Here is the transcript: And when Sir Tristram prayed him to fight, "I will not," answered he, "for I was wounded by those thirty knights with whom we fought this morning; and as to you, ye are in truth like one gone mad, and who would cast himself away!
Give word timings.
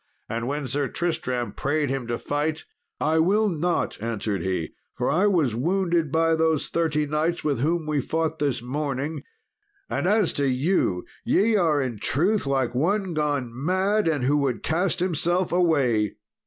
And 0.27 0.47
when 0.47 0.65
Sir 0.65 0.87
Tristram 0.87 1.51
prayed 1.51 1.91
him 1.91 2.07
to 2.07 2.17
fight, 2.17 2.65
"I 2.99 3.19
will 3.19 3.47
not," 3.49 4.01
answered 4.01 4.41
he, 4.41 4.73
"for 4.95 5.11
I 5.11 5.27
was 5.27 5.53
wounded 5.53 6.11
by 6.11 6.33
those 6.35 6.69
thirty 6.69 7.05
knights 7.05 7.43
with 7.43 7.59
whom 7.59 7.85
we 7.85 8.01
fought 8.01 8.39
this 8.39 8.63
morning; 8.63 9.21
and 9.91 10.07
as 10.07 10.33
to 10.41 10.47
you, 10.49 11.05
ye 11.23 11.55
are 11.55 11.79
in 11.79 11.99
truth 11.99 12.47
like 12.47 12.73
one 12.73 13.13
gone 13.13 13.51
mad, 13.53 14.07
and 14.07 14.23
who 14.23 14.37
would 14.39 14.63
cast 14.63 15.01
himself 15.01 15.51
away! 15.51 16.15